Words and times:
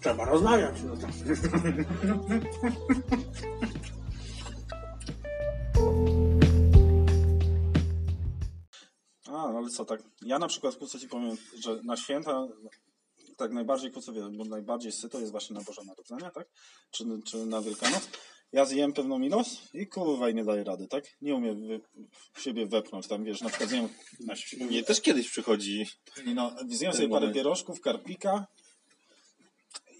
trzeba 0.00 0.24
rozmawiać. 0.24 0.76
No 0.82 0.96
tak. 0.96 1.10
A, 9.26 9.58
ale 9.58 9.68
co, 9.68 9.84
tak, 9.84 10.02
ja 10.22 10.38
na 10.38 10.48
przykład, 10.48 10.74
co 10.74 10.98
ci 10.98 11.08
powiem, 11.08 11.36
że 11.58 11.80
na 11.84 11.96
święta 11.96 12.48
tak 13.36 13.52
najbardziej, 13.52 13.90
wie, 13.90 14.22
bo 14.38 14.44
najbardziej 14.44 14.92
syto 14.92 15.20
jest 15.20 15.32
właśnie 15.32 15.54
na 15.54 15.62
Boże 15.62 15.84
Narodzenie, 15.84 16.30
tak? 16.34 16.48
Czy, 16.90 17.04
czy 17.26 17.46
na 17.46 17.60
Wielkanoc. 17.60 18.08
Ja 18.52 18.64
zjem 18.64 18.92
pewną 18.92 19.20
ilość 19.20 19.62
i 19.74 19.86
kurwa 19.86 20.30
i 20.30 20.34
nie 20.34 20.44
daję 20.44 20.64
rady, 20.64 20.88
tak? 20.88 21.04
Nie 21.22 21.34
umiem 21.34 21.68
wy, 21.68 21.80
w 22.32 22.40
siebie 22.40 22.66
wepchnąć, 22.66 23.08
tam 23.08 23.24
wiesz, 23.24 23.40
na 23.40 23.48
przykład 23.48 23.70
zjem, 23.70 23.88
na, 24.20 24.34
Mnie 24.66 24.82
też 24.82 25.00
kiedyś 25.00 25.30
przychodzi. 25.30 25.86
no, 26.34 26.52
zjem 26.68 26.92
sobie 26.92 27.08
parę 27.08 27.32
pierożków, 27.32 27.80
karpika 27.80 28.46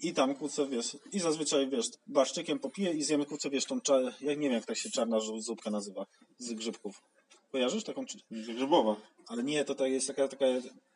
i 0.01 0.13
tam, 0.13 0.35
kurczę, 0.35 0.67
wiesz, 0.67 0.97
i 1.13 1.19
zazwyczaj, 1.19 1.69
wiesz, 1.69 1.85
barszczykiem 2.07 2.59
popiję 2.59 2.91
i 2.93 3.03
zjemy, 3.03 3.25
kurczę, 3.25 3.49
wiesz, 3.49 3.65
tą, 3.65 3.77
cza- 3.79 4.13
ja 4.21 4.33
nie 4.33 4.41
wiem, 4.41 4.51
jak 4.53 4.65
tak 4.65 4.77
się 4.77 4.89
czarna 4.89 5.19
zupka 5.39 5.71
nazywa, 5.71 6.05
z 6.37 6.53
grzybków. 6.53 7.01
Kojarzysz 7.51 7.83
taką? 7.83 8.05
Grzybowa. 8.31 8.95
Ale 9.27 9.43
nie, 9.43 9.65
to 9.65 9.75
tak 9.75 9.91
jest 9.91 10.07
taka, 10.07 10.27
taka 10.27 10.45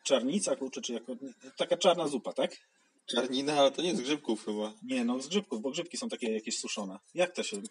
czarnica, 0.03 0.55
kurczę, 0.55 0.81
czy 0.81 0.93
jako, 0.93 1.15
taka 1.57 1.77
czarna 1.77 2.07
zupa, 2.07 2.33
tak? 2.33 2.57
Czarnina, 3.05 3.53
ale 3.53 3.71
to 3.71 3.81
nie 3.81 3.95
z 3.95 4.01
grzybków 4.01 4.45
chyba. 4.45 4.73
Nie, 4.83 5.05
no 5.05 5.21
z 5.21 5.27
grzybków, 5.27 5.61
bo 5.61 5.71
grzybki 5.71 5.97
są 5.97 6.09
takie 6.09 6.31
jakieś 6.33 6.59
suszone. 6.59 6.99
Jak 7.13 7.35
to 7.35 7.43
się... 7.43 7.61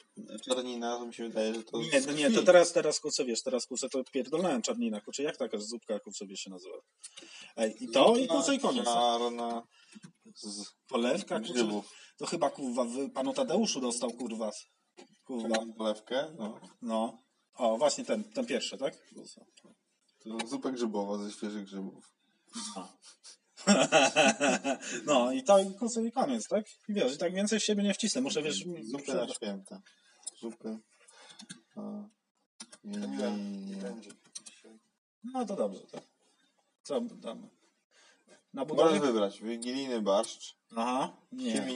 Czarnina, 0.49 0.99
to 0.99 1.07
mi 1.07 1.15
się 1.15 1.29
wydaje, 1.29 1.55
że 1.55 1.63
to 1.63 1.79
Nie, 1.79 2.01
no 2.07 2.13
nie, 2.13 2.31
to 2.31 2.43
teraz, 2.43 2.73
teraz 2.73 3.01
kurczę, 3.01 3.25
wiesz, 3.25 3.43
teraz 3.43 3.67
kurczę, 3.67 3.89
to 3.89 4.05
pierdolnałem 4.05 4.63
czarnina, 4.63 5.01
kurczę, 5.01 5.23
jak 5.23 5.37
taka 5.37 5.59
zupka, 5.59 6.01
kurczę, 6.01 6.27
wie 6.27 6.37
się 6.37 6.51
nazywa? 6.51 6.77
Ej, 7.57 7.85
i 7.85 7.89
to, 7.89 8.17
i 8.17 8.29
kurczę, 8.29 8.55
i 8.55 8.59
koniec. 8.59 8.85
Czarna 8.85 9.63
z 10.35 10.75
Polewka, 10.89 11.41
grzybów. 11.41 11.93
to 12.17 12.27
chyba, 12.27 12.51
kurwa, 12.51 12.85
w 12.85 13.11
panu 13.11 13.33
Tadeuszu 13.33 13.81
dostał, 13.81 14.11
kurwa, 14.11 14.51
kurwa, 15.25 15.57
polewkę, 15.79 16.35
no. 16.39 16.61
no. 16.83 17.19
O, 17.55 17.77
właśnie 17.77 18.05
ten, 18.05 18.25
ten 18.25 18.47
pierwszy, 18.47 18.79
tak? 18.79 18.95
To 20.19 20.47
zupa 20.47 20.71
grzybowa 20.71 21.19
ze 21.19 21.33
świeżych 21.33 21.65
grzybów. 21.65 22.05
No 25.07 25.33
i 25.33 25.43
to, 25.43 25.59
i 25.59 25.67
i 26.07 26.13
koniec, 26.13 26.49
tak? 26.49 26.65
I 26.89 26.95
wiesz, 26.95 27.15
i 27.15 27.19
tak 27.19 27.35
więcej 27.35 27.61
w 27.61 27.65
siebie 27.65 27.83
nie 27.83 27.95
wcisnę, 27.95 28.21
muszę, 28.21 28.43
wiesz... 28.43 28.65
Zupy 28.83 29.15
na 29.15 29.29
święta. 29.29 29.83
Zupy. 30.41 30.79
A, 31.77 31.81
nie, 32.85 32.99
nie, 32.99 33.31
nie, 33.31 33.77
nie. 33.77 33.93
No 35.25 35.47
to 35.47 35.57
dobrze, 35.57 35.81
tak. 35.81 36.14
Co 36.85 37.01
damy? 37.01 37.49
Na 38.53 38.65
Możesz 38.65 38.77
budowie? 38.77 39.01
wybrać 39.01 39.41
wigilijny 39.41 40.03
barszcz, 40.03 40.57
Aha, 40.77 41.17
nie. 41.33 41.67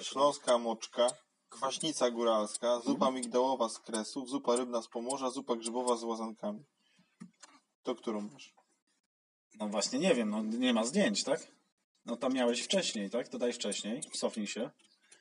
śląska 0.00 0.58
moczka, 0.58 1.10
kwaśnica 1.48 2.10
góralska, 2.10 2.80
zupa 2.80 3.10
migdałowa 3.10 3.68
z 3.68 3.78
kresów, 3.78 4.28
zupa 4.30 4.56
rybna 4.56 4.82
z 4.82 4.88
pomorza, 4.88 5.30
zupa 5.30 5.56
grzybowa 5.56 5.96
z 5.96 6.02
łazankami. 6.02 6.64
To 7.82 7.94
którą 7.94 8.20
masz? 8.20 8.54
No 9.54 9.68
właśnie 9.68 9.98
nie 9.98 10.14
wiem, 10.14 10.30
no 10.30 10.42
nie 10.42 10.74
ma 10.74 10.84
zdjęć, 10.84 11.24
tak? 11.24 11.46
No 12.04 12.16
tam 12.16 12.32
miałeś 12.32 12.62
wcześniej, 12.62 13.10
tak? 13.10 13.28
To 13.28 13.38
daj 13.38 13.52
wcześniej, 13.52 14.02
cofnij 14.12 14.46
się. 14.46 14.70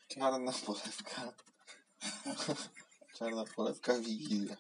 Czarna 0.08 0.52
polewka. 0.66 1.34
Czarna 3.18 3.46
polewka 3.56 4.00
Wigilia. 4.00 4.58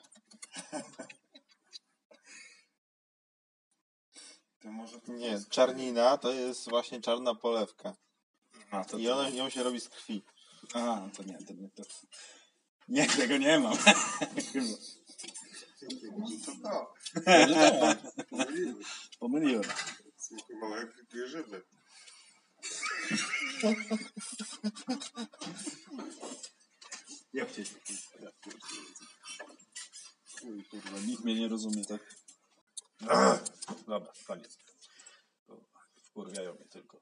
Nie, 5.08 5.40
czarnina 5.50 6.18
to 6.18 6.32
jest 6.32 6.70
właśnie 6.70 7.02
czarna 7.02 7.36
polewka. 7.36 7.96
A, 8.72 8.86
to, 8.86 8.98
I 8.98 9.06
to, 9.06 9.14
ona, 9.14 9.30
ją 9.30 9.50
się 9.50 9.64
robi 9.64 9.80
z 9.80 9.90
krwi. 9.90 10.24
Aha, 10.74 11.10
to 11.18 11.24
nie, 11.24 11.38
to 11.38 11.54
nie, 11.54 11.70
to... 11.70 11.84
Nie, 12.88 13.08
tego 13.08 13.38
nie 13.38 13.60
mam. 13.60 13.78
Pomyliłem. 19.20 19.64
Małe 20.62 20.88
grzyby. 21.10 21.64
Jak 27.34 27.52
cię 27.52 27.64
Uj, 30.44 30.64
kurwa, 30.64 31.00
nikt 31.00 31.24
mnie 31.24 31.36
nie 31.36 31.48
rozumie, 31.48 31.86
tak? 31.86 32.16
Dobra, 33.88 34.14
koniec. 34.28 34.58
Wkurwiają 36.12 36.54
mnie 36.54 36.66
tylko. 36.66 37.02